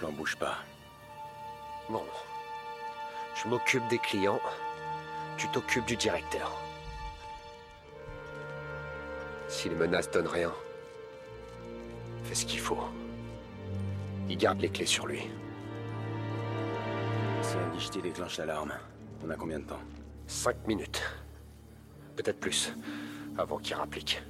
plan 0.00 0.12
bouge 0.12 0.36
pas. 0.36 0.56
Bon. 1.90 2.02
Je 3.34 3.48
m'occupe 3.48 3.86
des 3.88 3.98
clients. 3.98 4.40
Tu 5.36 5.46
t'occupes 5.48 5.84
du 5.84 5.96
directeur. 5.96 6.50
Si 9.48 9.68
les 9.68 9.74
menaces 9.74 10.10
donnent 10.10 10.26
rien, 10.26 10.52
fais 12.24 12.34
ce 12.34 12.46
qu'il 12.46 12.60
faut. 12.60 12.82
Il 14.30 14.38
garde 14.38 14.60
les 14.60 14.70
clés 14.70 14.86
sur 14.86 15.06
lui. 15.06 15.28
Si 17.42 17.56
un 17.56 17.68
guichetier 17.74 18.00
déclenche 18.00 18.38
l'alarme, 18.38 18.72
on 19.22 19.28
a 19.28 19.36
combien 19.36 19.58
de 19.58 19.64
temps? 19.64 19.82
Cinq 20.26 20.56
minutes. 20.66 21.02
Peut-être 22.16 22.40
plus, 22.40 22.72
avant 23.36 23.58
qu'il 23.58 23.74
rapplique. 23.74 24.22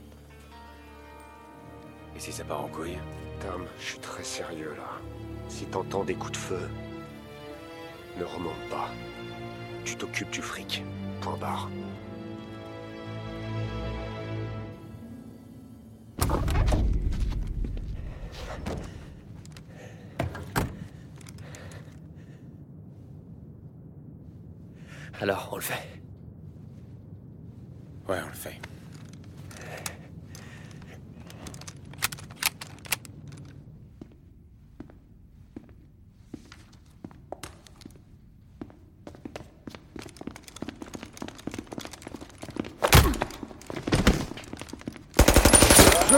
Et 2.17 2.19
si 2.19 2.33
ça 2.33 2.45
part 2.45 2.65
en 2.65 2.69
couille? 2.69 2.99
Tom, 3.41 3.67
je 3.79 3.85
suis 3.85 3.99
très 4.01 4.25
sérieux 4.25 4.75
là. 4.77 5.10
Si 5.51 5.67
t'entends 5.67 6.05
des 6.05 6.15
coups 6.15 6.33
de 6.33 6.37
feu, 6.37 6.71
ne 8.19 8.25
remonte 8.25 8.69
pas. 8.71 8.89
Tu 9.85 9.97
t'occupes 9.97 10.31
du 10.31 10.41
fric. 10.41 10.83
Point 11.21 11.37
barre. 11.37 11.69
Alors, 25.21 25.51
on 25.53 25.57
le 25.57 25.63
fait. 25.63 26.01
Ouais, 28.09 28.19
on 28.25 28.29
le 28.29 28.33
fait. 28.33 28.59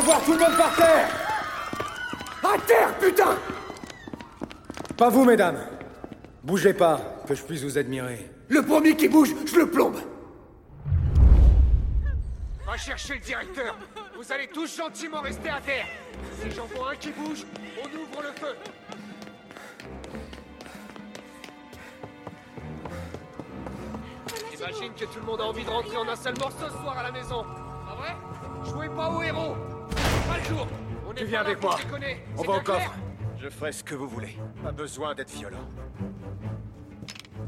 Voir 0.04 0.22
tout 0.24 0.32
le 0.32 0.38
monde 0.38 0.56
par 0.56 0.74
terre. 0.76 1.08
À 2.42 2.58
terre, 2.66 2.98
putain! 2.98 3.38
Pas 4.96 5.08
vous, 5.08 5.24
mesdames. 5.24 5.58
Bougez 6.42 6.74
pas, 6.74 7.00
que 7.26 7.34
je 7.34 7.42
puisse 7.42 7.62
vous 7.62 7.78
admirer. 7.78 8.30
Le 8.48 8.62
premier 8.62 8.96
qui 8.96 9.08
bouge, 9.08 9.34
je 9.46 9.56
le 9.56 9.70
plombe. 9.70 9.96
Va 12.66 12.76
chercher 12.76 13.14
le 13.14 13.20
directeur. 13.20 13.76
Vous 14.16 14.32
allez 14.32 14.48
tous 14.48 14.76
gentiment 14.76 15.20
rester 15.20 15.50
à 15.50 15.60
terre. 15.60 15.86
Si 16.40 16.50
j'en 16.50 16.66
vois 16.66 16.92
un 16.92 16.96
qui 16.96 17.10
bouge, 17.10 17.44
on 17.80 17.86
ouvre 17.86 18.22
le 18.22 18.32
feu. 18.40 18.56
J'imagine 24.52 24.92
que 24.94 25.04
tout 25.04 25.20
le 25.20 25.26
monde 25.26 25.40
a 25.40 25.44
envie 25.44 25.64
de 25.64 25.70
rentrer 25.70 25.96
en 25.96 26.08
un 26.08 26.16
seul 26.16 26.34
morceau 26.38 26.66
ce 26.66 26.82
soir 26.82 26.98
à 26.98 27.02
la 27.04 27.12
maison. 27.12 27.44
Pas 27.86 27.94
vrai 27.96 28.16
Jouez 28.64 28.88
pas 28.90 29.10
au 29.10 29.22
héros 29.22 29.56
Pas 30.28 30.38
le 30.38 30.44
jour 30.44 30.66
On 31.08 31.12
Tu 31.14 31.24
viens 31.26 31.40
avec 31.40 31.62
moi. 31.62 31.76
On 32.38 32.42
va 32.42 32.54
au 32.54 32.60
coffre. 32.60 32.94
Je 33.40 33.48
ferai 33.48 33.72
ce 33.72 33.82
que 33.82 33.94
vous 33.94 34.08
voulez. 34.08 34.36
Pas 34.62 34.72
besoin 34.72 35.14
d'être 35.14 35.30
violent. 35.32 35.66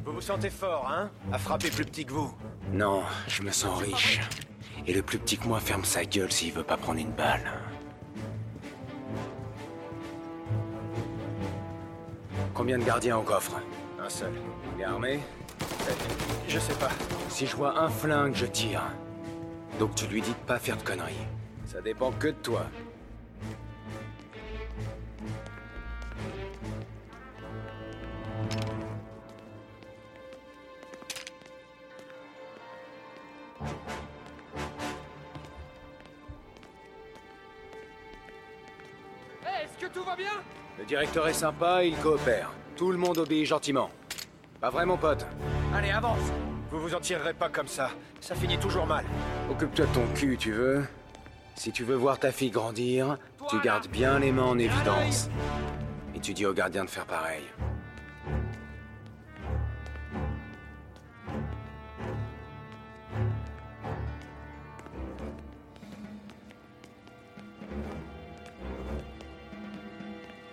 Vous 0.04 0.12
vous 0.12 0.20
sentez 0.20 0.50
fort, 0.50 0.90
hein 0.90 1.10
À 1.32 1.38
frapper 1.38 1.70
plus 1.70 1.84
petit 1.84 2.04
que 2.04 2.12
vous. 2.12 2.34
Non, 2.72 3.02
je 3.28 3.42
me 3.42 3.50
sens 3.50 3.80
riche. 3.80 4.20
Et 4.86 4.92
le 4.92 5.02
plus 5.02 5.18
petit 5.18 5.38
que 5.38 5.46
moi 5.46 5.60
ferme 5.60 5.84
sa 5.84 6.04
gueule 6.04 6.30
s'il 6.32 6.52
veut 6.52 6.62
pas 6.64 6.76
prendre 6.76 6.98
une 6.98 7.12
balle. 7.12 7.50
Combien 12.52 12.78
de 12.78 12.84
gardiens 12.84 13.16
au 13.16 13.22
coffre? 13.22 13.56
Un 14.04 14.08
seul. 14.08 14.32
Il 14.76 14.82
est 14.82 14.84
armé? 14.84 15.20
Euh, 15.88 15.92
Je 16.48 16.58
sais 16.58 16.74
pas. 16.74 16.90
Si 17.28 17.46
je 17.46 17.56
vois 17.56 17.80
un 17.80 17.88
flingue, 17.88 18.34
je 18.34 18.46
tire. 18.46 18.82
Donc 19.78 19.94
tu 19.94 20.06
lui 20.06 20.20
dis 20.20 20.30
de 20.30 20.46
pas 20.46 20.58
faire 20.58 20.76
de 20.76 20.82
conneries. 20.82 21.26
Ça 21.66 21.80
dépend 21.80 22.12
que 22.12 22.28
de 22.28 22.32
toi. 22.42 22.66
Eh, 39.42 39.64
Est-ce 39.64 39.86
que 39.86 39.92
tout 39.92 40.04
va 40.04 40.16
bien? 40.16 40.32
Le 40.78 40.84
directeur 40.84 41.28
est 41.28 41.32
sympa 41.34 41.84
il 41.84 41.96
coopère. 41.96 42.50
Tout 42.76 42.90
le 42.90 42.98
monde 42.98 43.18
obéit 43.18 43.46
gentiment. 43.46 43.90
Pas 44.60 44.70
vrai, 44.70 44.86
mon 44.86 44.96
pote 44.96 45.26
Allez, 45.74 45.90
avance 45.90 46.18
Vous 46.70 46.80
vous 46.80 46.94
en 46.94 47.00
tirerez 47.00 47.34
pas 47.34 47.48
comme 47.48 47.68
ça. 47.68 47.90
Ça 48.20 48.34
finit 48.34 48.58
toujours 48.58 48.86
mal. 48.86 49.04
Occupe-toi 49.50 49.86
de 49.86 49.92
ton 49.94 50.06
cul, 50.14 50.36
tu 50.38 50.52
veux? 50.52 50.84
Si 51.54 51.72
tu 51.72 51.84
veux 51.84 51.94
voir 51.94 52.18
ta 52.18 52.32
fille 52.32 52.50
grandir, 52.50 53.16
tu 53.48 53.60
gardes 53.60 53.88
bien 53.88 54.18
les 54.18 54.32
mains 54.32 54.42
en 54.42 54.58
évidence. 54.58 55.30
Et 56.14 56.20
tu 56.20 56.34
dis 56.34 56.44
au 56.44 56.52
gardien 56.52 56.84
de 56.84 56.90
faire 56.90 57.06
pareil. 57.06 57.42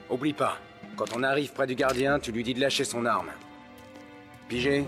Oublie 0.10 0.34
pas, 0.34 0.58
quand 0.98 1.06
on 1.16 1.24
arrive 1.24 1.52
près 1.54 1.66
du 1.66 1.76
gardien, 1.76 2.20
tu 2.20 2.32
lui 2.32 2.44
dis 2.44 2.54
de 2.54 2.60
lâcher 2.60 2.84
son 2.84 3.06
arme. 3.06 3.32
Pigé 4.50 4.86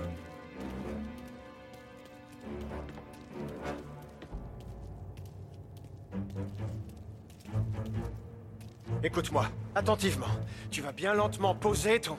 Écoute-moi, 9.03 9.45
attentivement. 9.75 10.27
Tu 10.71 10.81
vas 10.81 10.91
bien 10.91 11.13
lentement 11.13 11.55
poser 11.55 11.99
ton... 11.99 12.17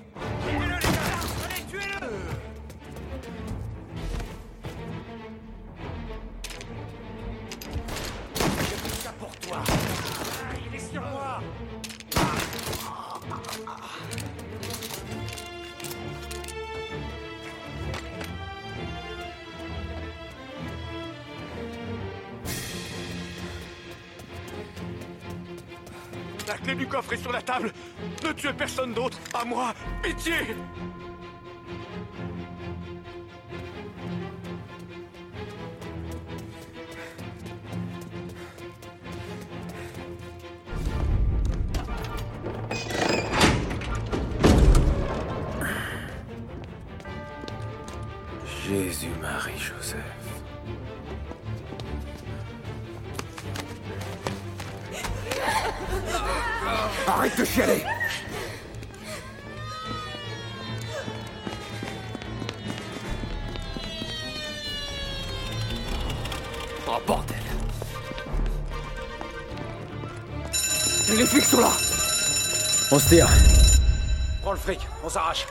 La 26.54 26.60
clé 26.60 26.74
du 26.76 26.86
coffre 26.86 27.12
est 27.12 27.16
sur 27.16 27.32
la 27.32 27.42
table. 27.42 27.72
Ne 28.22 28.30
tuez 28.30 28.52
personne 28.52 28.94
d'autre. 28.94 29.18
À 29.34 29.44
moi. 29.44 29.74
Pitié. 30.04 30.34
Jésus, 48.64 49.08
Arrête 57.06 57.38
de 57.38 57.44
chialer. 57.44 57.84
Oh 66.86 66.98
bordel 67.06 67.36
Les 71.16 71.26
flics 71.26 71.44
sont 71.44 71.60
là. 71.60 71.70
On 72.90 72.98
se 72.98 73.08
tire. 73.08 73.28
Prends 74.42 74.52
le 74.52 74.58
fric. 74.58 74.80
On 75.04 75.08
s'arrache. 75.08 75.46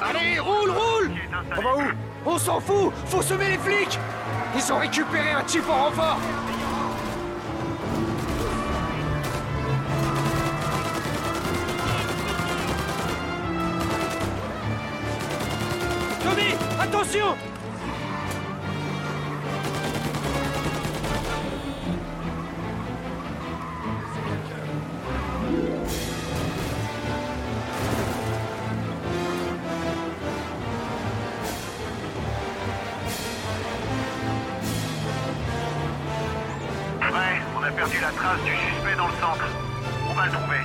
Allez, 0.00 0.38
roule, 0.38 0.70
roule! 0.70 1.10
On 1.56 1.60
va 1.60 1.76
où? 1.76 1.82
On 2.24 2.38
s'en 2.38 2.58
fout! 2.58 2.92
Faut 3.06 3.20
semer 3.20 3.50
les 3.50 3.58
flics! 3.58 3.98
Ils 4.56 4.72
ont 4.72 4.78
récupéré 4.78 5.32
un 5.32 5.42
type 5.42 5.68
en 5.68 5.84
renfort! 5.84 6.18
Tommy 16.22 16.54
Attention 16.80 17.36
trace 38.24 38.42
du 38.42 38.52
suspect 38.52 38.96
dans 38.96 39.06
le 39.06 39.12
centre. 39.20 39.44
On 40.08 40.14
va 40.14 40.24
le 40.24 40.32
trouver. 40.32 40.56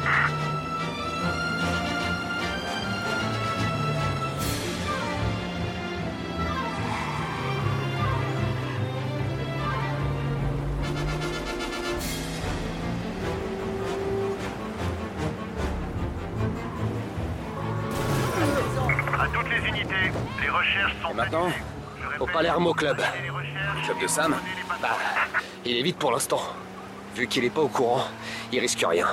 À 19.19 19.27
toutes 19.33 19.49
les 19.49 19.67
unités, 19.67 20.11
les 20.41 20.49
recherches 20.49 20.95
sont 21.01 21.11
Et 21.11 21.13
maintenant 21.13 21.49
Au 22.21 22.25
Palermo 22.25 22.73
Club. 22.73 23.01
Club 23.83 24.01
de 24.01 24.07
Sam 24.07 24.35
Bah, 24.81 24.97
il 25.65 25.75
évite 25.75 25.97
pour 25.97 26.11
l'instant. 26.13 26.41
Vu 27.19 27.27
qu'il 27.27 27.43
est 27.43 27.49
pas 27.49 27.59
au 27.59 27.67
courant, 27.67 28.05
il 28.49 28.61
risque 28.61 28.81
rien. 28.87 29.05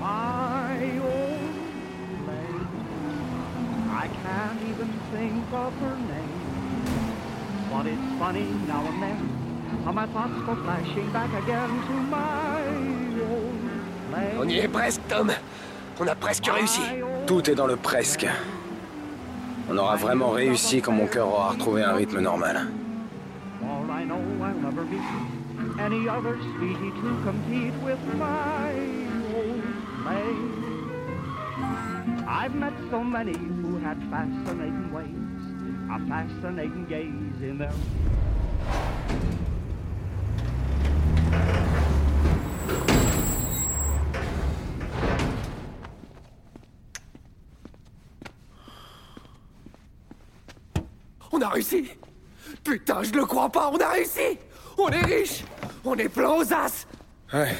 my 0.00 0.98
old 1.00 1.52
lady. 2.26 2.64
I 3.90 4.08
can't 4.22 4.62
even 4.70 4.88
think 5.12 5.52
of 5.52 5.74
her 5.80 5.96
name. 5.96 6.40
But 7.70 7.86
it's 7.88 8.18
funny 8.18 8.48
now 8.66 8.86
and 8.86 9.02
then 9.02 9.40
how 9.84 9.92
my 9.92 10.06
thoughts 10.06 10.40
go 10.46 10.54
flashing 10.56 11.10
back 11.12 11.30
again 11.42 11.68
to 11.68 11.92
my 11.92 12.49
y 14.50 14.58
est 14.58 14.68
presque, 14.68 15.00
Tom. 15.08 15.30
On 16.00 16.06
a 16.06 16.14
presque 16.14 16.46
réussi. 16.46 16.82
Tout 17.26 17.48
est 17.50 17.54
dans 17.54 17.66
le 17.66 17.76
presque. 17.76 18.26
On 19.70 19.78
aura 19.78 19.96
vraiment 19.96 20.30
réussi 20.30 20.80
quand 20.80 20.92
mon 20.92 21.06
cœur 21.06 21.28
aura 21.28 21.50
retrouvé 21.50 21.84
un 21.84 21.92
rythme 21.92 22.20
normal. 22.20 22.66
For 23.60 23.68
I 23.90 24.04
know 24.04 24.18
I'll 24.42 24.54
never 24.60 24.84
meet 24.84 25.00
any 25.78 26.08
other 26.08 26.36
sweetie 26.56 26.90
to 26.90 27.16
compete 27.24 27.74
with 27.84 27.98
my 28.18 28.72
old 29.36 29.62
lady. 30.06 30.60
I've 32.26 32.54
met 32.54 32.72
so 32.90 33.04
many 33.04 33.36
who 33.36 33.78
had 33.78 33.98
fascinating 34.10 34.92
ways, 34.92 35.10
a 35.90 35.98
fascinating 36.08 36.86
gaze 36.88 37.42
in 37.42 37.58
their 37.58 37.72
On 51.40 51.44
a 51.44 51.48
réussi 51.48 51.90
Putain, 52.62 53.02
je 53.02 53.12
le 53.12 53.24
crois 53.24 53.48
pas, 53.48 53.70
on 53.70 53.78
a 53.78 53.92
réussi 53.92 54.38
On 54.76 54.90
est 54.90 55.00
riche 55.00 55.42
On 55.84 55.96
est 55.96 56.10
plein 56.10 56.32
aux 56.32 56.52
as 56.52 56.86
Ouais. 57.32 57.56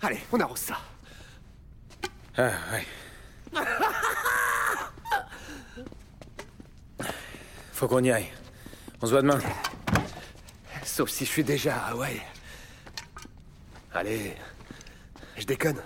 Allez, 0.00 0.20
on 0.32 0.40
arrose 0.40 0.60
ça. 0.60 0.78
Ah, 2.38 2.52
ouais. 2.72 2.86
Faut 7.72 7.88
qu'on 7.88 8.02
y 8.02 8.10
aille. 8.12 8.32
On 9.02 9.06
se 9.06 9.10
voit 9.10 9.20
demain. 9.22 9.40
Sauf 10.84 11.10
si 11.10 11.26
je 11.26 11.30
suis 11.30 11.44
déjà 11.44 11.76
à 11.76 11.90
Hawaï. 11.90 12.22
Allez, 13.92 14.34
je 15.36 15.44
déconne. 15.44 15.82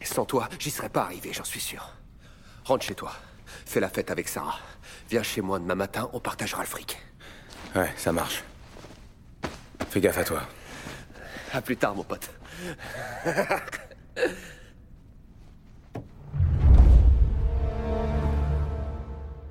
Et 0.00 0.04
sans 0.04 0.24
toi, 0.26 0.48
j'y 0.58 0.70
serais 0.70 0.90
pas 0.90 1.04
arrivé, 1.04 1.32
j'en 1.32 1.44
suis 1.44 1.60
sûr. 1.60 1.94
Rentre 2.64 2.84
chez 2.84 2.96
toi. 2.96 3.14
Fais 3.66 3.80
la 3.80 3.88
fête 3.88 4.10
avec 4.10 4.28
Sarah. 4.28 4.58
Viens 5.10 5.22
chez 5.22 5.40
moi 5.40 5.58
demain 5.58 5.74
matin, 5.74 6.08
on 6.12 6.20
partagera 6.20 6.62
le 6.62 6.68
fric. 6.68 6.98
Ouais, 7.74 7.92
ça 7.96 8.12
marche. 8.12 8.44
Fais 9.88 10.00
gaffe 10.00 10.18
à 10.18 10.24
toi. 10.24 10.42
À 11.52 11.60
plus 11.60 11.76
tard, 11.76 11.94
mon 11.94 12.04
pote. 12.04 12.30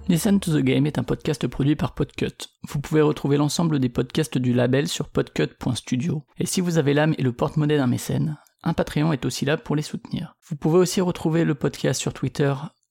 Listen 0.07 0.39
to 0.41 0.51
the 0.51 0.63
Game 0.63 0.85
est 0.87 0.97
un 0.97 1.03
podcast 1.03 1.47
produit 1.47 1.75
par 1.75 1.93
Podcut. 1.93 2.49
Vous 2.67 2.81
pouvez 2.81 3.01
retrouver 3.01 3.37
l'ensemble 3.37 3.79
des 3.79 3.87
podcasts 3.87 4.37
du 4.37 4.51
label 4.51 4.87
sur 4.87 5.07
podcut.studio. 5.07 6.25
Et 6.37 6.45
si 6.45 6.59
vous 6.59 6.77
avez 6.77 6.93
l'âme 6.93 7.15
et 7.17 7.23
le 7.23 7.31
porte-monnaie 7.31 7.77
d'un 7.77 7.87
mécène, 7.87 8.37
un 8.63 8.73
Patreon 8.73 9.13
est 9.13 9.23
aussi 9.25 9.45
là 9.45 9.57
pour 9.57 9.75
les 9.75 9.81
soutenir. 9.81 10.35
Vous 10.49 10.55
pouvez 10.55 10.79
aussi 10.79 11.01
retrouver 11.01 11.45
le 11.45 11.55
podcast 11.55 12.01
sur 12.01 12.13
Twitter, 12.13 12.53